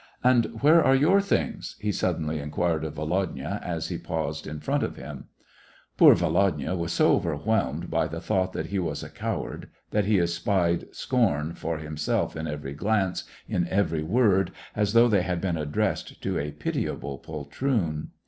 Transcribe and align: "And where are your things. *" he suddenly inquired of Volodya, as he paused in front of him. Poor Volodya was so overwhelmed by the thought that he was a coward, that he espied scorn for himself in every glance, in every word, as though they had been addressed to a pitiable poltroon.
"And 0.23 0.59
where 0.63 0.83
are 0.83 0.95
your 0.95 1.21
things. 1.21 1.75
*" 1.77 1.79
he 1.79 1.91
suddenly 1.91 2.39
inquired 2.39 2.83
of 2.85 2.93
Volodya, 2.95 3.59
as 3.63 3.89
he 3.89 3.99
paused 3.99 4.47
in 4.47 4.59
front 4.59 4.81
of 4.81 4.95
him. 4.95 5.25
Poor 5.95 6.15
Volodya 6.15 6.73
was 6.75 6.91
so 6.91 7.13
overwhelmed 7.13 7.91
by 7.91 8.07
the 8.07 8.19
thought 8.19 8.51
that 8.53 8.65
he 8.65 8.79
was 8.79 9.03
a 9.03 9.11
coward, 9.11 9.69
that 9.91 10.05
he 10.05 10.17
espied 10.19 10.87
scorn 10.91 11.53
for 11.53 11.77
himself 11.77 12.35
in 12.35 12.47
every 12.47 12.73
glance, 12.73 13.25
in 13.47 13.67
every 13.67 14.01
word, 14.01 14.51
as 14.75 14.93
though 14.93 15.07
they 15.07 15.21
had 15.21 15.39
been 15.39 15.55
addressed 15.55 16.19
to 16.23 16.39
a 16.39 16.49
pitiable 16.49 17.19
poltroon. 17.19 18.07